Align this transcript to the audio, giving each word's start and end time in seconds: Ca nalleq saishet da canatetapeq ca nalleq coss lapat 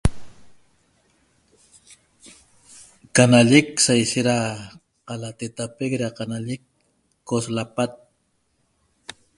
Ca 3.13 3.23
nalleq 3.31 3.67
saishet 3.85 4.25
da 4.27 4.37
canatetapeq 5.07 5.91
ca 6.17 6.23
nalleq 6.31 6.61
coss 7.27 7.45
lapat 7.55 7.91